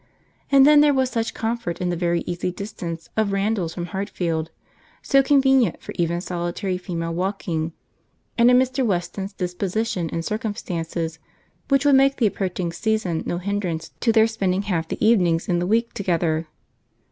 And 0.51 0.65
then 0.65 0.81
there 0.81 0.95
was 0.95 1.11
such 1.11 1.35
comfort 1.35 1.79
in 1.79 1.91
the 1.91 1.95
very 1.95 2.21
easy 2.21 2.49
distance 2.51 3.09
of 3.15 3.31
Randalls 3.31 3.75
from 3.75 3.85
Hartfield, 3.85 4.49
so 5.03 5.21
convenient 5.21 5.79
for 5.79 5.93
even 5.95 6.21
solitary 6.21 6.79
female 6.79 7.13
walking, 7.13 7.71
and 8.35 8.49
in 8.49 8.57
Mr. 8.57 8.83
Weston's 8.83 9.31
disposition 9.33 10.09
and 10.09 10.25
circumstances, 10.25 11.19
which 11.67 11.85
would 11.85 11.93
make 11.93 12.15
the 12.15 12.25
approaching 12.25 12.71
season 12.73 13.21
no 13.27 13.37
hindrance 13.37 13.91
to 13.99 14.11
their 14.11 14.25
spending 14.25 14.63
half 14.63 14.87
the 14.87 14.97
evenings 15.05 15.47
in 15.47 15.59
the 15.59 15.67
week 15.67 15.93
together. 15.93 16.47